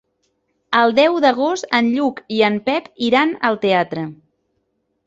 [0.79, 4.09] El deu d'agost en Lluc i en Pep iran al teatre.